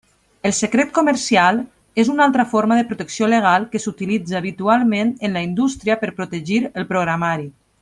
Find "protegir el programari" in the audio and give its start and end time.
6.23-7.49